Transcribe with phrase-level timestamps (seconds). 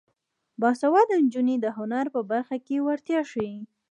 [0.61, 3.57] باسواده نجونې د هنر په برخه کې وړتیا ښيي.